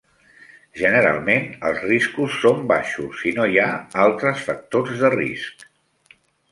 [0.79, 3.69] Generalment, els riscos són baixos si no hi ha
[4.09, 5.69] altres factors de risc.